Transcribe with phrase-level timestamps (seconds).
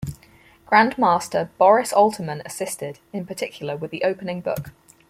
[0.65, 4.71] Grandmaster Boris Alterman assisted, in particular with the opening book.